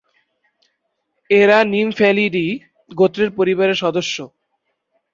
এরা 1.29 1.57
নিমফ্যালিডি 1.73 2.47
গোত্রের 2.91 3.29
পরিবারের 3.37 3.77
সদস্য।। 3.83 4.15